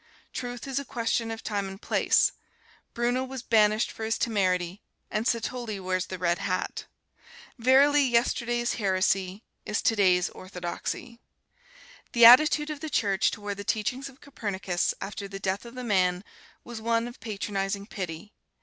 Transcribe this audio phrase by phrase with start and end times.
[0.33, 2.31] Truth is a question of time and place.
[2.95, 4.81] Bruno was banished for his temerity,
[5.11, 6.85] and Satolli wears the red hat.
[7.59, 11.19] Verily, yesterday's heresy is today's orthodoxy.
[12.13, 15.83] The attitude of the Church toward the teachings of Copernicus, after the death of the
[15.83, 16.23] man,
[16.63, 18.33] was one of patronizing pity.